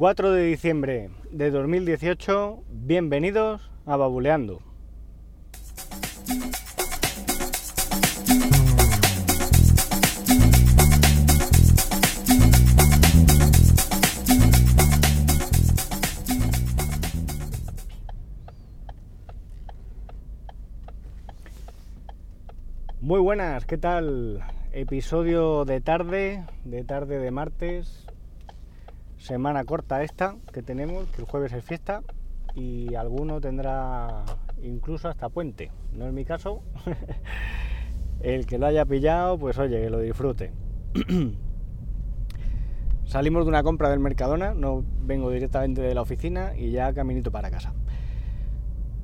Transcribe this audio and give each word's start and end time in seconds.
4 0.00 0.32
de 0.32 0.44
diciembre 0.46 1.10
de 1.30 1.50
2018, 1.50 2.64
bienvenidos 2.70 3.70
a 3.84 3.96
Babuleando. 3.98 4.62
Muy 23.02 23.20
buenas, 23.20 23.66
¿qué 23.66 23.76
tal? 23.76 24.40
Episodio 24.72 25.66
de 25.66 25.82
tarde, 25.82 26.46
de 26.64 26.84
tarde 26.84 27.18
de 27.18 27.30
martes, 27.30 28.09
semana 29.30 29.62
corta 29.62 30.02
esta 30.02 30.34
que 30.52 30.60
tenemos, 30.60 31.06
que 31.10 31.22
el 31.22 31.28
jueves 31.28 31.52
es 31.52 31.64
fiesta 31.64 32.02
y 32.56 32.96
alguno 32.96 33.40
tendrá 33.40 34.24
incluso 34.60 35.08
hasta 35.08 35.28
puente. 35.28 35.70
No 35.92 36.08
es 36.08 36.12
mi 36.12 36.24
caso. 36.24 36.64
el 38.22 38.44
que 38.46 38.58
lo 38.58 38.66
haya 38.66 38.84
pillado, 38.86 39.38
pues 39.38 39.56
oye, 39.58 39.82
que 39.82 39.88
lo 39.88 40.00
disfrute. 40.00 40.50
Salimos 43.04 43.44
de 43.44 43.50
una 43.50 43.62
compra 43.62 43.88
del 43.90 44.00
Mercadona, 44.00 44.52
no 44.52 44.84
vengo 45.02 45.30
directamente 45.30 45.80
de 45.80 45.94
la 45.94 46.02
oficina 46.02 46.56
y 46.56 46.72
ya 46.72 46.92
caminito 46.92 47.30
para 47.30 47.52
casa. 47.52 47.72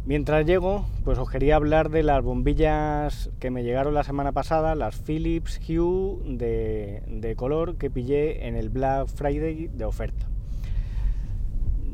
Mientras 0.07 0.47
llego, 0.47 0.87
pues 1.05 1.19
os 1.19 1.29
quería 1.29 1.57
hablar 1.57 1.91
de 1.91 2.05
las 2.05 2.23
bombillas 2.23 3.29
que 3.41 3.51
me 3.51 3.65
llegaron 3.65 3.93
la 3.93 4.05
semana 4.05 4.31
pasada, 4.31 4.77
las 4.77 5.01
Philips 5.01 5.61
Hue 5.69 6.21
de, 6.37 7.35
color 7.37 7.77
que 7.77 7.91
pillé 7.91 8.47
en 8.47 8.55
el 8.55 8.69
Black 8.69 9.09
Friday 9.09 9.67
de 9.67 9.85
oferta. 9.85 10.29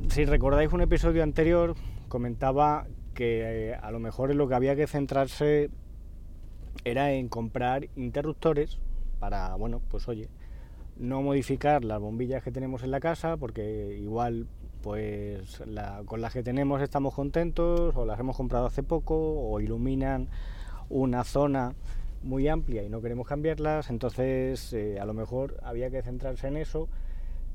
Si 0.09 0.27
recordáis 0.27 0.75
un 0.75 0.83
episodio 0.83 1.23
anterior, 1.23 1.75
comentaba 2.09 2.87
que 3.15 3.71
eh, 3.71 3.75
a 3.81 3.91
lo 3.91 3.99
mejor 3.99 4.31
en 4.31 4.37
lo 4.37 4.47
que 4.47 4.57
había 4.57 4.77
que 4.77 4.87
centrarse 4.87 5.71
era 6.85 7.13
en 7.13 7.31
comprar 7.31 7.89
interruptores 7.97 8.79
para, 9.21 9.55
bueno, 9.55 9.81
pues 9.91 10.07
oye, 10.07 10.29
no 10.99 11.23
modificar 11.23 11.83
las 11.83 11.99
bombillas 11.99 12.43
que 12.43 12.53
tenemos 12.53 12.83
en 12.83 12.91
la 12.91 13.01
casa, 13.01 13.39
porque 13.39 13.97
igual 13.99 14.49
pues 14.83 15.63
con 16.07 16.21
las 16.21 16.33
que 16.33 16.43
tenemos 16.43 16.83
estamos 16.83 17.15
contentos 17.15 17.97
o 17.97 18.05
las 18.05 18.19
hemos 18.19 18.37
comprado 18.37 18.67
hace 18.67 18.83
poco 18.83 19.15
o 19.17 19.61
iluminan 19.61 20.29
una 20.91 21.25
zona 21.25 21.75
muy 22.23 22.49
amplia 22.49 22.83
y 22.83 22.89
no 22.89 23.01
queremos 23.01 23.27
cambiarlas, 23.27 23.91
entonces 23.91 24.73
eh, 24.73 24.99
a 25.01 25.05
lo 25.05 25.15
mejor 25.15 25.59
había 25.63 25.91
que 25.91 26.03
centrarse 26.03 26.49
en 26.49 26.57
eso, 26.57 26.89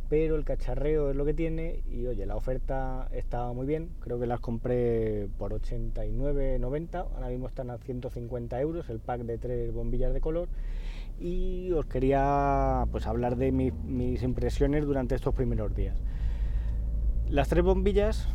pero 0.09 0.35
el 0.35 0.43
cacharreo 0.43 1.11
es 1.11 1.15
lo 1.15 1.25
que 1.25 1.33
tiene 1.33 1.83
y 1.89 2.07
oye, 2.07 2.25
la 2.25 2.35
oferta 2.35 3.07
estaba 3.11 3.53
muy 3.53 3.65
bien, 3.65 3.89
creo 3.99 4.19
que 4.19 4.27
las 4.27 4.39
compré 4.39 5.27
por 5.37 5.53
89,90, 5.53 6.95
ahora 6.95 7.29
mismo 7.29 7.47
están 7.47 7.69
a 7.69 7.77
150 7.77 8.59
euros 8.61 8.89
el 8.89 8.99
pack 8.99 9.21
de 9.21 9.37
tres 9.37 9.73
bombillas 9.73 10.13
de 10.13 10.21
color 10.21 10.49
y 11.19 11.71
os 11.71 11.85
quería 11.85 12.85
pues 12.91 13.07
hablar 13.07 13.37
de 13.37 13.51
mis 13.51 14.23
impresiones 14.23 14.85
durante 14.85 15.15
estos 15.15 15.33
primeros 15.33 15.73
días. 15.75 15.97
Las 17.29 17.49
tres 17.49 17.61
bombillas 17.61 18.25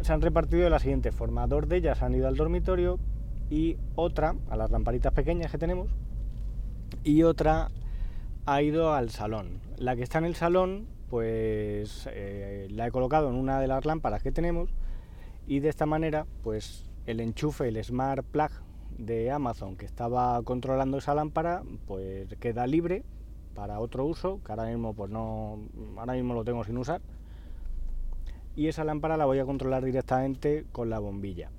se 0.00 0.12
han 0.12 0.20
repartido 0.20 0.64
de 0.64 0.70
la 0.70 0.80
siguiente 0.80 1.12
forma. 1.12 1.46
Dos 1.46 1.68
de 1.68 1.76
ellas 1.76 2.02
han 2.02 2.12
ido 2.12 2.26
al 2.26 2.34
dormitorio 2.34 2.98
y 3.50 3.76
otra, 3.94 4.34
a 4.50 4.56
las 4.56 4.72
lamparitas 4.72 5.12
pequeñas 5.12 5.52
que 5.52 5.58
tenemos, 5.58 5.88
y 7.04 7.22
otra 7.22 7.70
ha 8.44 8.62
ido 8.62 8.92
al 8.92 9.10
salón. 9.10 9.60
La 9.78 9.94
que 9.94 10.02
está 10.02 10.18
en 10.18 10.24
el 10.24 10.34
salón, 10.34 10.88
pues 11.08 12.08
eh, 12.10 12.66
la 12.70 12.88
he 12.88 12.90
colocado 12.90 13.30
en 13.30 13.36
una 13.36 13.60
de 13.60 13.68
las 13.68 13.84
lámparas 13.84 14.24
que 14.24 14.32
tenemos 14.32 14.70
y 15.46 15.60
de 15.60 15.68
esta 15.68 15.86
manera, 15.86 16.26
pues 16.42 16.90
el 17.06 17.20
enchufe, 17.20 17.68
el 17.68 17.82
Smart 17.84 18.26
Plug 18.26 18.50
de 18.98 19.30
Amazon 19.30 19.76
que 19.76 19.86
estaba 19.86 20.42
controlando 20.42 20.98
esa 20.98 21.14
lámpara, 21.14 21.62
pues 21.86 22.26
queda 22.40 22.66
libre 22.66 23.04
para 23.54 23.78
otro 23.78 24.04
uso, 24.04 24.40
que 24.44 24.50
ahora 24.50 24.64
mismo 24.64 24.94
pues 24.94 25.12
no, 25.12 25.60
ahora 25.96 26.14
mismo 26.14 26.34
lo 26.34 26.44
tengo 26.44 26.64
sin 26.64 26.76
usar 26.76 27.00
y 28.56 28.68
esa 28.68 28.84
lámpara 28.84 29.18
la 29.18 29.26
voy 29.26 29.38
a 29.38 29.44
controlar 29.44 29.84
directamente 29.84 30.64
con 30.72 30.88
la 30.88 30.98
bombilla. 30.98 31.50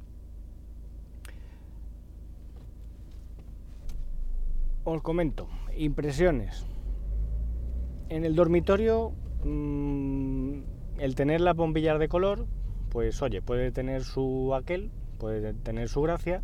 Os 4.83 5.01
comento, 5.03 5.47
impresiones. 5.77 6.65
En 8.09 8.25
el 8.25 8.35
dormitorio, 8.35 9.11
mm, 9.43 10.59
el 10.97 11.15
tener 11.15 11.41
las 11.41 11.55
bombillas 11.55 11.99
de 11.99 12.07
color, 12.07 12.47
pues 12.89 13.21
oye, 13.21 13.41
puede 13.41 13.71
tener 13.71 14.03
su 14.03 14.55
aquel, 14.55 14.89
puede 15.19 15.53
tener 15.53 15.89
su 15.89 16.01
gracia, 16.01 16.41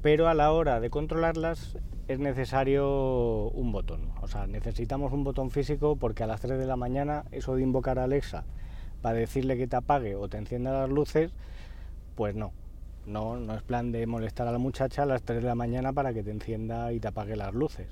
pero 0.00 0.28
a 0.28 0.34
la 0.34 0.52
hora 0.52 0.80
de 0.80 0.88
controlarlas 0.88 1.76
es 2.08 2.18
necesario 2.18 3.50
un 3.50 3.72
botón. 3.72 4.12
O 4.22 4.28
sea, 4.28 4.46
necesitamos 4.46 5.12
un 5.12 5.24
botón 5.24 5.50
físico 5.50 5.96
porque 5.96 6.22
a 6.22 6.26
las 6.28 6.40
3 6.40 6.58
de 6.58 6.66
la 6.66 6.76
mañana 6.76 7.24
eso 7.32 7.56
de 7.56 7.62
invocar 7.62 7.98
a 7.98 8.04
Alexa 8.04 8.44
para 9.02 9.18
decirle 9.18 9.56
que 9.56 9.66
te 9.66 9.76
apague 9.76 10.14
o 10.14 10.28
te 10.28 10.38
encienda 10.38 10.72
las 10.72 10.90
luces, 10.90 11.32
pues 12.14 12.34
no. 12.34 12.52
No, 13.06 13.36
no 13.36 13.54
es 13.54 13.62
plan 13.62 13.92
de 13.92 14.06
molestar 14.06 14.48
a 14.48 14.52
la 14.52 14.58
muchacha 14.58 15.04
a 15.04 15.06
las 15.06 15.22
3 15.22 15.42
de 15.42 15.48
la 15.48 15.54
mañana 15.54 15.92
para 15.92 16.12
que 16.12 16.24
te 16.24 16.32
encienda 16.32 16.92
y 16.92 16.98
te 16.98 17.08
apague 17.08 17.36
las 17.36 17.54
luces. 17.54 17.86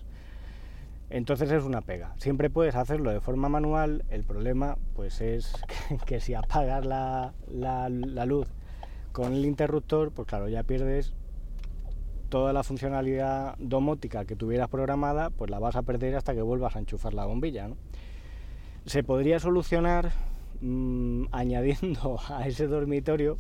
Entonces 1.11 1.51
es 1.53 1.63
una 1.63 1.81
pega. 1.81 2.15
Siempre 2.19 2.51
puedes 2.51 2.75
hacerlo 2.75 3.11
de 3.11 3.21
forma 3.21 3.49
manual. 3.49 4.05
El 4.11 4.25
problema 4.25 4.79
pues 4.95 5.21
es 5.21 5.53
que, 6.07 6.21
si 6.21 6.35
apagas 6.35 6.85
la, 6.85 7.33
la, 7.49 7.89
luz 8.27 8.49
con 9.13 9.33
el 9.33 9.45
interruptor, 9.45 10.11
pues 10.11 10.27
claro, 10.27 10.49
ya 10.49 10.65
pierdes 10.65 11.15
toda 12.31 12.53
la 12.53 12.65
funcionalidad 12.65 13.55
domótica 13.59 14.25
que 14.25 14.35
tuvieras 14.35 14.69
programada, 14.69 15.31
pues 15.31 15.51
la 15.51 15.61
vas 15.61 15.77
a 15.77 15.83
perder 15.83 16.17
hasta 16.17 16.35
que 16.35 16.43
vuelvas 16.43 16.75
a 16.75 16.81
enchufar 16.81 17.15
la 17.15 17.27
bombilla. 17.27 17.71
Se 18.87 19.05
podría 19.05 19.39
solucionar 19.39 20.11
Mm, 20.65 21.27
añadiendo 21.33 22.19
a 22.29 22.49
ese 22.49 22.67
dormitorio 22.67 23.37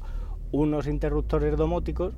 unos 0.52 0.86
interruptores 0.86 1.56
domóticos 1.56 2.12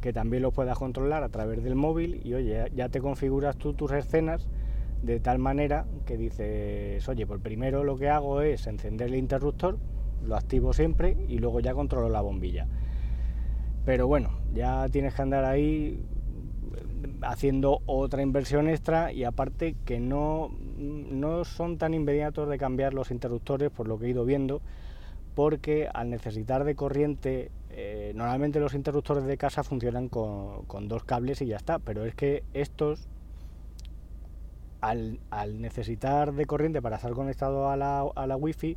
que 0.00 0.12
también 0.12 0.42
los 0.42 0.52
puedas 0.52 0.76
controlar 0.76 1.22
a 1.22 1.28
través 1.28 1.62
del 1.62 1.76
móvil 1.76 2.20
y 2.24 2.34
oye, 2.34 2.70
ya 2.74 2.88
te 2.88 3.00
configuras 3.00 3.56
tú 3.56 3.72
tus 3.72 3.92
escenas 3.92 4.48
de 5.00 5.20
tal 5.20 5.38
manera 5.38 5.86
que 6.06 6.16
dices, 6.16 7.08
oye, 7.08 7.26
pues 7.26 7.40
primero 7.40 7.84
lo 7.84 7.96
que 7.96 8.08
hago 8.08 8.40
es 8.40 8.66
encender 8.66 9.08
el 9.08 9.14
interruptor, 9.14 9.78
lo 10.22 10.36
activo 10.36 10.72
siempre 10.72 11.16
y 11.28 11.38
luego 11.38 11.60
ya 11.60 11.72
controlo 11.72 12.08
la 12.08 12.20
bombilla. 12.20 12.66
Pero 13.84 14.06
bueno, 14.06 14.30
ya 14.52 14.88
tienes 14.88 15.14
que 15.14 15.22
andar 15.22 15.44
ahí 15.44 16.02
haciendo 17.22 17.80
otra 17.86 18.22
inversión 18.22 18.68
extra 18.68 19.12
y 19.12 19.24
aparte 19.24 19.76
que 19.84 20.00
no, 20.00 20.50
no 20.76 21.44
son 21.44 21.78
tan 21.78 21.94
inmediatos 21.94 22.48
de 22.48 22.58
cambiar 22.58 22.94
los 22.94 23.10
interruptores 23.10 23.70
por 23.70 23.88
lo 23.88 23.98
que 23.98 24.06
he 24.06 24.10
ido 24.10 24.24
viendo 24.24 24.60
porque 25.34 25.88
al 25.92 26.10
necesitar 26.10 26.64
de 26.64 26.74
corriente 26.74 27.50
eh, 27.70 28.12
normalmente 28.14 28.60
los 28.60 28.74
interruptores 28.74 29.24
de 29.24 29.36
casa 29.36 29.64
funcionan 29.64 30.08
con, 30.08 30.88
dos 30.88 31.04
cables 31.04 31.42
y 31.42 31.46
ya 31.46 31.56
está 31.56 31.78
pero 31.78 32.04
es 32.04 32.14
que 32.14 32.44
estos 32.52 33.08
al, 34.80 35.18
necesitar 35.60 36.34
de 36.34 36.46
corriente 36.46 36.82
para 36.82 36.96
estar 36.96 37.12
conectado 37.12 37.70
a 37.70 37.76
la, 37.76 38.04
a 38.14 38.26
la 38.26 38.36
wifi 38.36 38.76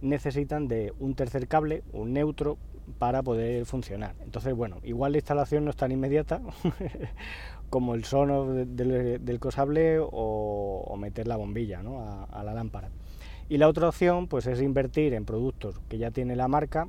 necesitan 0.00 0.68
de 0.68 0.92
un 1.00 1.14
tercer 1.14 1.48
cable, 1.48 1.82
un 1.92 2.12
neutro, 2.12 2.56
para 2.98 3.22
poder 3.22 3.66
funcionar. 3.66 4.14
Entonces, 4.22 4.54
bueno, 4.54 4.78
igual 4.82 5.12
la 5.12 5.18
instalación 5.18 5.64
no 5.64 5.70
es 5.70 5.76
tan 5.76 5.92
inmediata 5.92 6.40
como 7.70 7.94
el 7.94 8.04
son 8.04 8.76
del, 8.76 9.38
cosable 9.40 9.98
o, 10.00 10.96
meter 10.98 11.28
la 11.28 11.36
bombilla 11.36 11.80
a, 11.80 12.42
la 12.42 12.54
lámpara. 12.54 12.90
Y 13.48 13.58
la 13.58 13.68
otra 13.68 13.88
opción 13.88 14.26
pues 14.26 14.46
es 14.46 14.60
invertir 14.60 15.14
en 15.14 15.24
productos 15.24 15.80
que 15.88 15.98
ya 15.98 16.10
tiene 16.10 16.36
la 16.36 16.48
marca, 16.48 16.88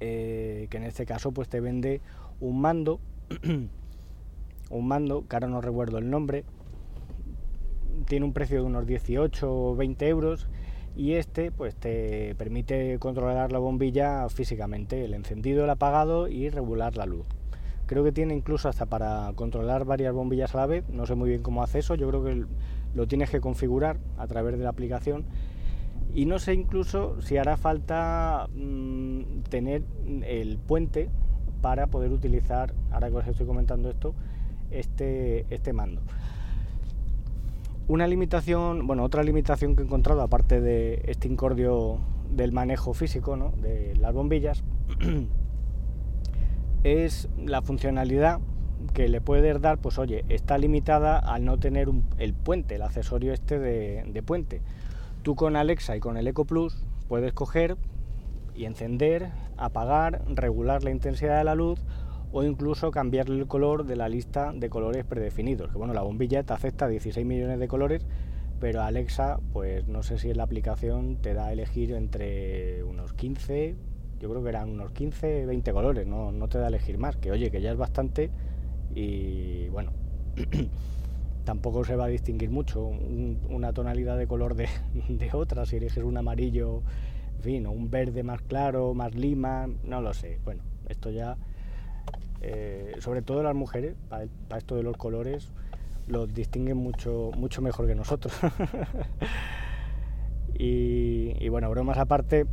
eh, 0.00 0.66
que 0.70 0.76
en 0.76 0.84
este 0.84 1.06
caso 1.06 1.32
pues 1.32 1.48
te 1.48 1.60
vende 1.60 2.00
un 2.40 2.60
mando, 2.60 3.00
un 4.70 4.88
mando, 4.88 5.26
que 5.28 5.36
ahora 5.36 5.48
no 5.48 5.60
recuerdo 5.60 5.98
el 5.98 6.10
nombre, 6.10 6.44
tiene 8.06 8.26
un 8.26 8.32
precio 8.32 8.60
de 8.60 8.66
unos 8.66 8.86
18 8.86 9.50
o 9.50 9.76
20 9.76 10.08
euros 10.08 10.48
y 10.96 11.14
este 11.14 11.50
pues 11.50 11.76
te 11.76 12.34
permite 12.36 12.98
controlar 12.98 13.52
la 13.52 13.58
bombilla 13.58 14.28
físicamente, 14.28 15.04
el 15.04 15.14
encendido, 15.14 15.64
el 15.64 15.70
apagado 15.70 16.28
y 16.28 16.48
regular 16.50 16.96
la 16.96 17.06
luz. 17.06 17.26
Creo 17.86 18.04
que 18.04 18.12
tiene 18.12 18.34
incluso 18.34 18.68
hasta 18.68 18.86
para 18.86 19.32
controlar 19.34 19.84
varias 19.84 20.12
bombillas 20.14 20.54
a 20.54 20.58
la 20.58 20.66
vez, 20.66 20.88
no 20.88 21.06
sé 21.06 21.14
muy 21.14 21.30
bien 21.30 21.42
cómo 21.42 21.62
hace 21.62 21.80
eso, 21.80 21.94
yo 21.94 22.08
creo 22.08 22.24
que 22.24 22.44
lo 22.94 23.06
tienes 23.06 23.30
que 23.30 23.40
configurar 23.40 23.98
a 24.16 24.26
través 24.26 24.56
de 24.58 24.64
la 24.64 24.70
aplicación 24.70 25.24
y 26.14 26.26
no 26.26 26.38
sé 26.38 26.54
incluso 26.54 27.20
si 27.20 27.36
hará 27.36 27.56
falta 27.56 28.48
mm, 28.54 29.42
tener 29.48 29.82
el 30.24 30.58
puente 30.58 31.08
para 31.60 31.86
poder 31.88 32.12
utilizar, 32.12 32.74
ahora 32.90 33.10
que 33.10 33.16
os 33.16 33.26
estoy 33.26 33.46
comentando 33.46 33.90
esto, 33.90 34.14
este, 34.70 35.46
este 35.50 35.72
mando. 35.72 36.02
Una 37.90 38.06
limitación, 38.06 38.86
bueno, 38.86 39.02
otra 39.02 39.24
limitación 39.24 39.74
que 39.74 39.82
he 39.82 39.84
encontrado, 39.84 40.22
aparte 40.22 40.60
de 40.60 41.02
este 41.06 41.26
incordio 41.26 41.98
del 42.30 42.52
manejo 42.52 42.94
físico 42.94 43.36
¿no? 43.36 43.50
de 43.60 43.96
las 43.96 44.14
bombillas, 44.14 44.62
es 46.84 47.28
la 47.36 47.62
funcionalidad 47.62 48.38
que 48.94 49.08
le 49.08 49.20
puedes 49.20 49.60
dar, 49.60 49.78
pues 49.78 49.98
oye, 49.98 50.24
está 50.28 50.56
limitada 50.56 51.18
al 51.18 51.44
no 51.44 51.58
tener 51.58 51.88
el 52.18 52.32
puente, 52.32 52.76
el 52.76 52.82
accesorio 52.82 53.32
este 53.32 53.58
de, 53.58 54.22
puente. 54.24 54.62
Tú 55.24 55.34
con 55.34 55.56
Alexa 55.56 55.96
y 55.96 55.98
con 55.98 56.16
el 56.16 56.28
Eco 56.28 56.44
Plus 56.44 56.84
puedes 57.08 57.32
coger 57.32 57.76
y 58.54 58.66
encender, 58.66 59.32
apagar, 59.56 60.22
regular 60.28 60.84
la 60.84 60.92
intensidad 60.92 61.38
de 61.38 61.44
la 61.44 61.56
luz 61.56 61.82
o 62.32 62.44
incluso 62.44 62.90
cambiarle 62.90 63.38
el 63.38 63.46
color 63.46 63.84
de 63.84 63.96
la 63.96 64.08
lista 64.08 64.52
de 64.54 64.70
colores 64.70 65.04
predefinidos. 65.04 65.70
Que 65.70 65.78
bueno, 65.78 65.94
la 65.94 66.02
bombilla 66.02 66.42
te 66.42 66.52
acepta 66.52 66.88
16 66.88 67.26
millones 67.26 67.58
de 67.58 67.68
colores, 67.68 68.06
pero 68.60 68.82
Alexa, 68.82 69.38
pues 69.52 69.86
no 69.88 70.02
sé 70.02 70.18
si 70.18 70.30
en 70.30 70.36
la 70.36 70.44
aplicación 70.44 71.16
te 71.16 71.34
da 71.34 71.46
a 71.46 71.52
elegir 71.52 71.92
entre 71.92 72.84
unos 72.84 73.12
15, 73.14 73.74
yo 74.20 74.28
creo 74.28 74.42
que 74.42 74.48
eran 74.50 74.70
unos 74.70 74.92
15, 74.92 75.46
20 75.46 75.72
colores, 75.72 76.06
no, 76.06 76.30
no 76.30 76.48
te 76.48 76.58
da 76.58 76.66
a 76.66 76.68
elegir 76.68 76.98
más, 76.98 77.16
que 77.16 77.32
oye, 77.32 77.50
que 77.50 77.60
ya 77.62 77.72
es 77.72 77.78
bastante 77.78 78.30
y 78.94 79.68
bueno, 79.68 79.92
tampoco 81.44 81.84
se 81.84 81.96
va 81.96 82.04
a 82.04 82.08
distinguir 82.08 82.50
mucho 82.50 82.82
una 82.82 83.72
tonalidad 83.72 84.18
de 84.18 84.26
color 84.26 84.54
de, 85.08 85.30
otra, 85.32 85.64
si 85.66 85.76
eliges 85.76 86.04
un 86.04 86.16
amarillo, 86.16 86.82
en 87.36 87.42
fin, 87.42 87.66
un 87.66 87.90
verde 87.90 88.22
más 88.22 88.42
claro, 88.42 88.94
más 88.94 89.14
lima, 89.14 89.68
no 89.84 90.00
lo 90.00 90.12
sé. 90.12 90.38
Bueno, 90.44 90.62
esto 90.88 91.10
ya, 91.10 91.36
eh, 92.40 92.96
sobre 92.98 93.22
todo 93.22 93.42
las 93.42 93.54
mujeres, 93.54 93.96
para, 94.08 94.24
esto 94.56 94.76
de 94.76 94.82
los 94.82 94.96
colores, 94.96 95.48
los 96.06 96.32
distinguen 96.32 96.76
mucho, 96.76 97.30
mucho 97.36 97.62
mejor 97.62 97.86
que 97.86 97.94
nosotros. 97.94 98.32
y, 100.54 101.34
y 101.38 101.48
bueno, 101.48 101.70
bromas 101.70 101.98
aparte, 101.98 102.46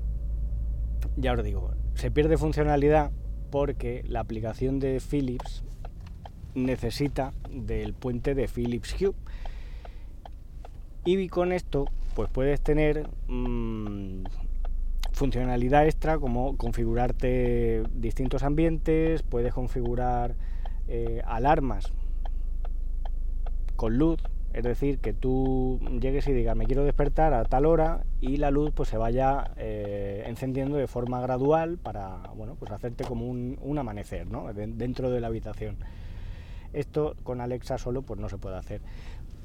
ya 1.16 1.34
os 1.34 1.44
digo, 1.44 1.72
se 1.96 2.12
pierde 2.12 2.38
funcionalidad 2.38 3.12
porque 3.50 4.04
la 4.08 4.20
aplicación 4.20 4.80
de 4.80 5.00
Philips 5.00 5.64
necesita 6.54 7.34
del 7.50 7.94
puente 7.94 8.36
de 8.36 8.48
Philips 8.48 8.96
Hue. 9.00 9.14
Y 11.06 11.30
con 11.30 11.54
esto, 11.54 11.86
pues 12.16 12.30
puedes 12.30 12.62
tener 12.62 13.08
mm, 13.28 14.24
funcionalidad 15.18 15.86
extra 15.86 16.20
como 16.20 16.56
configurarte 16.58 17.84
distintos 17.92 18.44
ambientes, 18.44 19.24
puedes 19.24 19.54
configurar 19.54 20.36
eh, 20.88 21.22
alarmas 21.26 21.92
con 23.76 23.98
luz, 23.98 24.20
es 24.54 24.64
decir, 24.64 25.00
que 25.00 25.14
tú 25.14 25.80
llegues 26.00 26.28
y 26.28 26.34
digas 26.34 26.56
me 26.56 26.66
quiero 26.66 26.84
despertar 26.84 27.34
a 27.34 27.44
tal 27.46 27.66
hora 27.66 28.04
y 28.22 28.38
la 28.38 28.52
luz 28.52 28.72
pues 28.74 28.90
se 28.90 28.98
vaya 28.98 29.52
eh, 29.58 30.24
encendiendo 30.28 30.78
de 30.78 30.88
forma 30.88 31.20
gradual 31.20 31.78
para 31.78 32.18
bueno 32.36 32.56
pues 32.56 32.72
hacerte 32.72 33.04
como 33.04 33.28
un, 33.28 33.58
un 33.62 33.78
amanecer 33.78 34.28
¿no? 34.28 34.54
dentro 34.54 35.10
de 35.10 35.20
la 35.20 35.28
habitación. 35.28 35.78
Esto 36.74 37.16
con 37.24 37.42
Alexa 37.42 37.78
solo 37.80 38.04
pues 38.04 38.20
no 38.20 38.30
se 38.30 38.38
puede 38.38 38.58
hacer. 38.58 38.82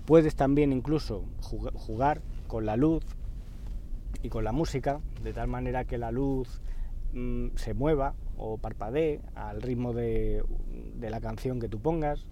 Puedes 0.05 0.35
también 0.37 0.73
incluso 0.73 1.25
jugar 1.41 2.21
con 2.47 2.67
la 2.67 2.77
luz 2.77 3.05
y 4.23 4.29
con 4.29 4.45
la 4.45 4.53
música, 4.53 5.01
de 5.23 5.33
tal 5.33 5.49
manera 5.49 5.85
que 5.85 5.99
la 5.99 6.11
luz 6.11 6.61
mm, 7.13 7.49
se 7.57 7.75
mueva 7.75 8.15
o 8.37 8.59
parpadee 8.59 9.21
al 9.35 9.63
ritmo 9.63 9.93
de, 9.93 10.43
la 11.01 11.21
canción 11.21 11.61
que 11.61 11.69
tú 11.69 11.81
pongas. 11.81 12.27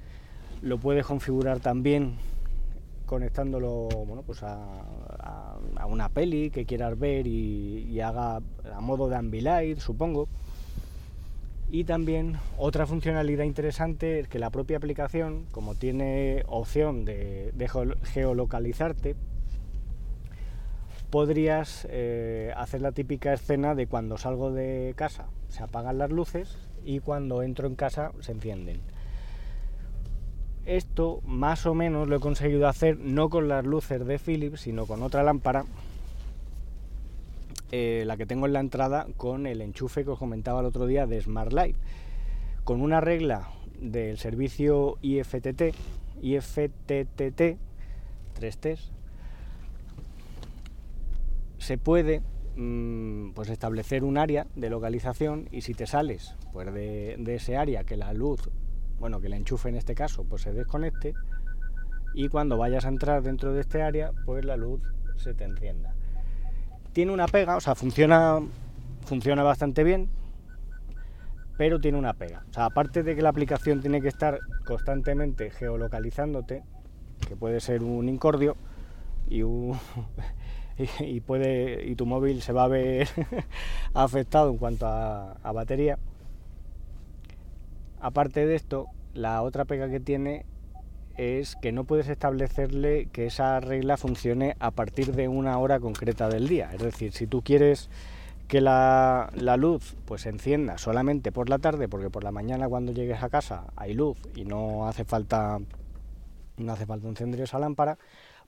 Lo 0.62 0.78
puedes 0.78 1.06
configurar 1.06 1.60
también 1.60 2.16
conectándolo 3.06 3.88
bueno, 4.06 4.22
pues 4.22 4.42
a, 4.42 4.84
una 5.88 6.08
peli 6.08 6.50
que 6.50 6.64
quieras 6.66 6.96
ver 6.98 7.26
y, 7.26 7.86
y 7.90 8.00
haga 8.00 8.36
a 8.36 8.80
modo 8.80 9.08
de 9.08 9.16
ambilight, 9.16 9.78
supongo. 9.78 10.28
Y 11.72 11.84
también 11.84 12.36
otra 12.58 12.84
funcionalidad 12.84 13.44
interesante 13.44 14.20
es 14.20 14.28
que 14.28 14.40
la 14.40 14.50
propia 14.50 14.76
aplicación, 14.76 15.46
como 15.52 15.76
tiene 15.76 16.42
opción 16.48 17.04
de, 17.04 17.52
geolocalizarte, 18.02 19.14
podrías 21.10 21.86
eh, 21.90 22.52
hacer 22.56 22.82
la 22.82 22.92
típica 22.92 23.32
escena 23.32 23.74
de 23.74 23.86
cuando 23.86 24.16
salgo 24.16 24.52
de 24.52 24.94
casa 24.96 25.26
se 25.48 25.62
apagan 25.62 25.98
las 25.98 26.10
luces 26.10 26.56
y 26.84 27.00
cuando 27.00 27.42
entro 27.42 27.66
en 27.66 27.74
casa 27.74 28.12
se 28.20 28.32
encienden. 28.32 28.80
Esto 30.64 31.20
más 31.24 31.66
o 31.66 31.74
menos 31.74 32.08
lo 32.08 32.16
he 32.16 32.20
conseguido 32.20 32.68
hacer 32.68 32.98
no 32.98 33.28
con 33.28 33.48
las 33.48 33.64
luces 33.64 34.06
de 34.06 34.18
Philips, 34.18 34.60
sino 34.60 34.86
con 34.86 35.02
otra 35.02 35.22
lámpara 35.22 35.64
eh, 37.72 38.04
la 38.06 38.16
que 38.16 38.26
tengo 38.26 38.46
en 38.46 38.52
la 38.52 38.60
entrada 38.60 39.06
con 39.16 39.46
el 39.46 39.60
enchufe 39.60 40.04
que 40.04 40.10
os 40.10 40.18
comentaba 40.18 40.60
el 40.60 40.66
otro 40.66 40.86
día 40.86 41.06
de 41.06 41.20
Smart 41.20 41.52
Light. 41.52 41.76
Con 42.64 42.82
una 42.82 43.00
regla 43.00 43.48
del 43.80 44.18
servicio 44.18 44.98
IFTT, 45.02 45.74
IFTTT, 46.20 47.58
3 48.34 48.58
t 48.58 48.76
se 51.60 51.78
puede 51.78 52.22
mm, 52.56 53.30
pues 53.32 53.50
establecer 53.50 54.02
un 54.02 54.18
área 54.18 54.46
de 54.56 54.70
localización 54.70 55.48
y 55.52 55.60
si 55.60 55.74
te 55.74 55.86
sales 55.86 56.34
pues 56.52 56.72
de, 56.72 57.16
de, 57.18 57.34
ese 57.36 57.56
área 57.56 57.84
que 57.84 57.96
la 57.96 58.12
luz, 58.12 58.50
bueno, 58.98 59.20
que 59.20 59.28
el 59.28 59.34
enchufe 59.34 59.68
en 59.68 59.76
este 59.76 59.94
caso, 59.94 60.24
pues 60.24 60.42
se 60.42 60.52
desconecte 60.52 61.14
y 62.14 62.28
cuando 62.28 62.56
vayas 62.56 62.86
a 62.86 62.88
entrar 62.88 63.22
dentro 63.22 63.52
de 63.52 63.60
este 63.60 63.82
área, 63.82 64.10
pues 64.24 64.44
la 64.44 64.56
luz 64.56 64.80
se 65.16 65.34
te 65.34 65.44
encienda. 65.44 65.94
Tiene 66.92 67.12
una 67.12 67.28
pega, 67.28 67.56
o 67.56 67.60
sea, 67.60 67.74
funciona, 67.74 68.40
funciona 69.04 69.42
bastante 69.42 69.84
bien, 69.84 70.08
pero 71.56 71.78
tiene 71.78 71.98
una 71.98 72.14
pega. 72.14 72.42
O 72.50 72.52
sea, 72.52 72.64
aparte 72.64 73.02
de 73.02 73.14
que 73.14 73.22
la 73.22 73.28
aplicación 73.28 73.80
tiene 73.80 74.00
que 74.00 74.08
estar 74.08 74.40
constantemente 74.64 75.50
geolocalizándote, 75.50 76.64
que 77.28 77.36
puede 77.36 77.60
ser 77.60 77.84
un 77.84 78.08
incordio, 78.08 78.56
y, 79.28 79.42
y, 81.00 81.20
puede, 81.20 81.86
y 81.86 81.94
tu 81.94 82.06
móvil 82.06 82.42
se 82.42 82.52
va 82.52 82.64
a 82.64 82.68
ver 82.68 83.08
afectado 83.94 84.50
en 84.50 84.58
cuanto 84.58 84.86
a, 84.86 85.52
batería. 85.52 85.98
Aparte 88.00 88.46
de 88.46 88.54
esto, 88.54 88.86
la 89.14 89.42
otra 89.42 89.64
pega 89.64 89.90
que 89.90 90.00
tiene 90.00 90.46
es 91.16 91.56
que 91.56 91.72
no 91.72 91.84
puedes 91.84 92.08
establecerle 92.08 93.06
que 93.12 93.26
esa 93.26 93.60
regla 93.60 93.96
funcione 93.96 94.56
a 94.58 94.70
partir 94.70 95.12
de 95.12 95.28
una 95.28 95.58
hora 95.58 95.80
concreta 95.80 96.28
del 96.28 96.48
día. 96.48 96.70
Es 96.72 96.80
decir, 96.80 97.12
si 97.12 97.26
tú 97.26 97.42
quieres 97.42 97.90
que 98.48 98.60
la, 98.60 99.30
luz 99.58 99.96
pues 100.06 100.26
encienda 100.26 100.78
solamente 100.78 101.30
por 101.30 101.50
la 101.50 101.58
tarde, 101.58 101.88
porque 101.88 102.10
por 102.10 102.24
la 102.24 102.32
mañana 102.32 102.68
cuando 102.68 102.92
llegues 102.92 103.22
a 103.22 103.28
casa 103.28 103.66
hay 103.76 103.92
luz 103.92 104.18
y 104.34 104.44
no 104.44 104.88
hace 104.88 105.04
falta 105.04 105.58
no 106.56 106.72
hace 106.72 106.84
falta 106.84 107.08
encender 107.08 107.40
esa 107.42 107.58
lámpara, 107.58 107.96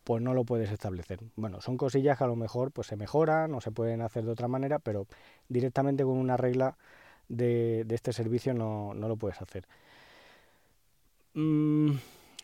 pues 0.04 0.23
no 0.23 0.35
lo 0.35 0.44
puedes 0.44 0.71
establecer. 0.71 1.21
Bueno, 1.37 1.61
son 1.61 1.76
cosillas 1.76 2.18
que 2.18 2.25
a 2.25 2.26
lo 2.26 2.37
mejor 2.37 2.73
pues 2.73 2.87
se 2.88 2.97
mejoran 2.97 3.54
o 3.54 3.61
se 3.61 3.71
pueden 3.71 4.02
hacer 4.02 4.25
de 4.25 4.32
otra 4.32 4.49
manera, 4.49 4.78
pero 4.78 5.06
directamente 5.49 6.04
con 6.04 6.16
una 6.16 6.37
regla 6.37 6.76
de, 7.28 7.87
este 7.88 8.12
servicio 8.12 8.54
no, 8.54 8.94
lo 8.94 9.16
puedes 9.16 9.40
hacer. 9.40 9.66
Mm, 11.35 11.92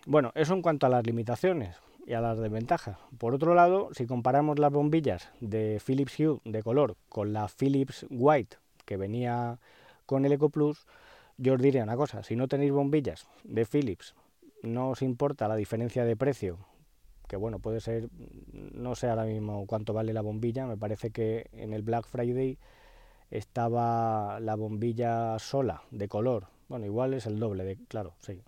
bueno, 0.06 0.32
eso 0.34 0.54
en 0.54 0.62
cuanto 0.62 0.86
a 0.86 0.88
las 0.90 1.06
limitaciones 1.06 1.76
y 2.06 2.14
a 2.14 2.20
las 2.20 2.38
desventajas. 2.38 2.96
Por 3.18 3.34
otro 3.34 3.54
lado, 3.54 3.90
si 3.92 4.06
comparamos 4.06 4.58
las 4.58 4.72
bombillas 4.72 5.30
de 5.40 5.80
Philips 5.84 6.18
Hue 6.18 6.40
de 6.44 6.62
color 6.62 6.96
con 7.08 7.32
la 7.32 7.48
Philips 7.48 8.06
White 8.08 8.56
que 8.86 8.96
venía 8.96 9.58
con 10.06 10.24
el 10.24 10.32
Eco 10.32 10.48
Plus, 10.48 10.86
yo 11.36 11.54
os 11.54 11.60
diré 11.60 11.82
una 11.82 11.96
cosa, 11.96 12.22
si 12.22 12.34
no 12.34 12.48
tenéis 12.48 12.72
bombillas 12.72 13.26
de 13.44 13.66
Philips, 13.66 14.14
no 14.62 14.90
os 14.90 15.02
importa 15.02 15.46
la 15.46 15.56
diferencia 15.56 16.04
de 16.04 16.16
precio, 16.16 16.58
que 17.28 17.36
bueno, 17.36 17.58
puede 17.60 17.80
ser, 17.80 18.08
no 18.52 18.94
sé 18.94 19.08
ahora 19.08 19.24
mismo 19.24 19.66
cuánto 19.66 19.92
vale 19.92 20.12
la 20.12 20.22
bombilla, 20.22 20.66
me 20.66 20.76
parece 20.76 21.10
que 21.10 21.48
en 21.52 21.72
el 21.72 21.82
Black 21.82 22.06
Friday 22.06 22.58
estaba 23.30 24.40
la 24.40 24.56
bombilla 24.56 25.38
sola 25.38 25.82
de 25.90 26.08
color, 26.08 26.46
bueno, 26.68 26.86
igual 26.86 27.14
es 27.14 27.26
el 27.26 27.38
doble, 27.38 27.64
de, 27.64 27.76
claro, 27.88 28.14
sí, 28.18 28.42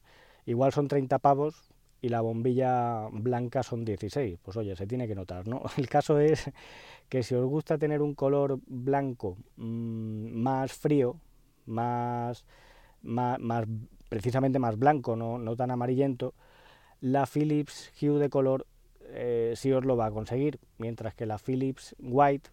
igual 0.47 0.73
son 0.73 0.89
30 0.89 1.19
pavos 1.19 1.71
y 2.03 2.09
la 2.09 2.21
bombilla 2.21 3.09
blanca 3.13 3.63
son 3.63 3.85
16. 3.85 4.39
Pues 4.43 4.57
oye, 4.57 4.75
se 4.77 4.87
tiene 4.87 5.07
que 5.07 5.15
notar, 5.15 5.47
¿no? 5.47 5.63
El 5.77 5.89
caso 5.89 6.19
es 6.19 6.51
que 7.09 7.23
si 7.23 7.35
os 7.35 7.45
gusta 7.47 7.79
tener 7.79 8.03
un 8.03 8.15
color 8.15 8.59
blanco 8.67 9.37
mm, 9.57 10.33
más 10.33 10.73
frío, 10.73 11.17
más, 11.67 12.45
más, 13.03 13.65
precisamente 14.09 14.59
más 14.59 14.79
blanco, 14.79 15.17
no, 15.17 15.39
no, 15.39 15.57
tan 15.57 15.71
amarillento, 15.71 16.35
la 17.01 17.27
Philips 17.27 17.93
Hue 18.01 18.19
de 18.19 18.31
color 18.31 18.67
eh, 19.09 19.55
sí 19.57 19.73
os 19.73 19.85
lo 19.85 19.97
va 19.97 20.07
a 20.07 20.11
conseguir, 20.11 20.61
mientras 20.79 21.15
que 21.15 21.27
la 21.27 21.39
Philips 21.39 21.97
White, 21.99 22.51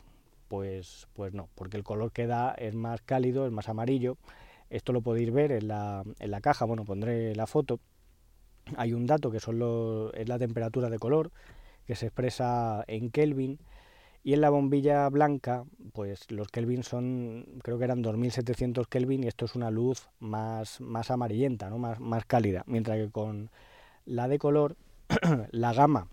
pues, 0.48 1.08
pues 1.14 1.34
no, 1.34 1.50
porque 1.56 1.78
el 1.78 1.84
color 1.84 2.12
que 2.12 2.28
da 2.28 2.52
es 2.52 2.74
más 2.74 3.02
cálido, 3.02 3.46
es 3.46 3.52
más 3.52 3.70
amarillo 3.70 4.18
esto 4.70 4.94
lo 4.94 5.02
podéis 5.02 5.32
ver 5.32 5.52
en 5.52 5.68
la, 5.68 6.04
en 6.20 6.32
caja, 6.42 6.66
bueno, 6.66 6.84
pondré 6.84 7.36
la 7.36 7.48
foto. 7.48 7.80
Hay 8.76 8.94
un 8.94 9.06
dato 9.06 9.32
que 9.32 9.40
son 9.40 10.12
es 10.14 10.28
la 10.28 10.38
temperatura 10.38 10.90
de 10.90 11.00
color 11.00 11.32
que 11.86 11.96
se 11.96 12.08
expresa 12.08 12.84
en 12.88 13.10
Kelvin. 13.10 13.60
Y 14.24 14.34
en 14.34 14.42
la 14.42 14.50
bombilla 14.50 15.08
blanca, 15.08 15.64
pues 15.94 16.30
los 16.32 16.50
Kelvin 16.50 16.84
son, 16.84 17.46
creo 17.64 17.78
que 17.78 17.86
eran 17.86 18.02
2700 18.02 18.88
Kelvin 18.88 19.24
y 19.24 19.28
esto 19.28 19.46
es 19.46 19.56
una 19.56 19.72
luz 19.72 20.10
más, 20.20 20.82
más 20.82 21.12
amarillenta, 21.12 21.70
¿no? 21.70 21.78
más, 21.78 22.02
más 22.02 22.26
cálida. 22.26 22.64
Mientras 22.68 22.98
que 22.98 23.10
con 23.10 23.50
la 24.08 24.28
de 24.28 24.40
color, 24.40 24.78
la 25.52 25.74
gama 25.74 26.08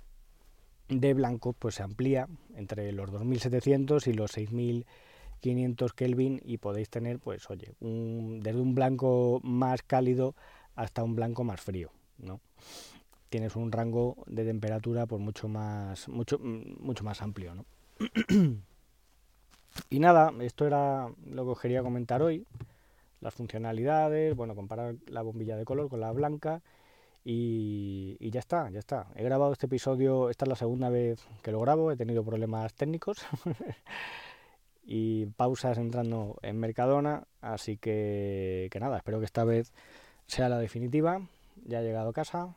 de 0.88 1.14
blanco 1.14 1.54
pues 1.54 1.76
se 1.76 1.82
amplía 1.82 2.28
entre 2.56 2.92
los 2.92 3.10
2700 3.10 4.06
y 4.06 4.12
los 4.12 4.32
6500 4.32 5.92
Kelvin 5.94 6.42
y 6.44 6.58
podéis 6.58 6.90
tener 6.90 7.18
pues 7.18 7.48
oye 7.50 7.72
un, 7.80 8.40
desde 8.42 8.60
un 8.60 8.74
blanco 8.74 9.40
más 9.42 9.82
cálido 9.82 10.34
hasta 10.74 11.02
un 11.02 11.16
blanco 11.16 11.42
más 11.44 11.60
frío 11.60 11.90
no 12.18 12.40
tienes 13.30 13.56
un 13.56 13.72
rango 13.72 14.16
de 14.26 14.44
temperatura 14.44 15.06
pues 15.06 15.22
mucho 15.22 15.48
más 15.48 16.08
mucho 16.08 16.38
mucho 16.38 17.02
más 17.02 17.22
amplio 17.22 17.54
¿no? 17.54 17.64
y 19.90 19.98
nada 20.00 20.32
esto 20.40 20.66
era 20.66 21.08
lo 21.30 21.44
que 21.44 21.50
os 21.50 21.60
quería 21.60 21.82
comentar 21.82 22.22
hoy 22.22 22.46
las 23.20 23.32
funcionalidades 23.32 24.36
bueno 24.36 24.54
comparar 24.54 24.96
la 25.06 25.22
bombilla 25.22 25.56
de 25.56 25.64
color 25.64 25.88
con 25.88 26.00
la 26.00 26.12
blanca 26.12 26.60
y, 27.24 28.30
ya 28.30 28.40
está, 28.40 28.68
ya 28.70 28.78
está. 28.78 29.06
He 29.14 29.24
grabado 29.24 29.52
este 29.52 29.66
episodio, 29.66 30.28
esta 30.30 30.44
es 30.44 30.48
la 30.48 30.56
segunda 30.56 30.90
vez 30.90 31.26
que 31.42 31.52
lo 31.52 31.60
grabo, 31.60 31.90
he 31.90 31.96
tenido 31.96 32.22
problemas 32.24 32.74
técnicos 32.74 33.18
y 34.84 35.26
pausas 35.26 35.78
entrando 35.78 36.36
en 36.42 36.58
Mercadona, 36.58 37.24
así 37.40 37.78
que, 37.78 38.68
que 38.70 38.80
nada, 38.80 38.98
espero 38.98 39.20
que 39.20 39.24
esta 39.24 39.44
vez 39.44 39.72
sea 40.26 40.48
la 40.48 40.58
definitiva. 40.58 41.22
Ya 41.64 41.80
he 41.80 41.84
llegado 41.84 42.10
a 42.10 42.12
casa. 42.12 42.54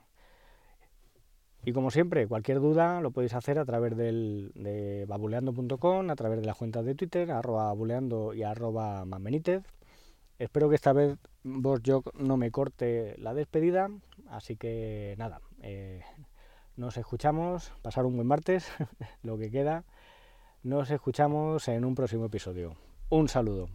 Y 1.63 1.73
como 1.73 1.91
siempre, 1.91 2.27
cualquier 2.27 2.59
duda 2.59 3.01
lo 3.01 3.11
podéis 3.11 3.33
hacer 3.33 3.59
a 3.59 3.65
través 3.65 3.95
del, 3.95 4.51
de 4.55 5.05
babuleando.com, 5.07 6.09
a 6.09 6.15
través 6.15 6.39
de 6.39 6.45
las 6.45 6.55
cuentas 6.55 6.85
de 6.85 6.95
Twitter, 6.95 7.31
arroba 7.31 7.65
babuleando 7.65 8.33
y 8.33 8.43
arroba 8.43 9.05
manbenítez. 9.05 9.63
Espero 10.39 10.69
que 10.69 10.75
esta 10.75 10.93
vez 10.93 11.17
vos 11.43 11.81
yo 11.81 12.03
no 12.13 12.37
me 12.37 12.51
corte 12.51 13.15
la 13.17 13.33
despedida, 13.33 13.89
así 14.29 14.55
que 14.55 15.15
nada, 15.17 15.41
eh, 15.63 16.03
nos 16.75 16.97
escuchamos, 16.97 17.71
pasar 17.81 18.05
un 18.05 18.15
buen 18.15 18.27
martes, 18.27 18.67
lo 19.23 19.37
que 19.37 19.49
queda, 19.49 19.83
nos 20.61 20.91
escuchamos 20.91 21.67
en 21.67 21.85
un 21.85 21.95
próximo 21.95 22.25
episodio. 22.25 22.75
Un 23.09 23.29
saludo. 23.29 23.67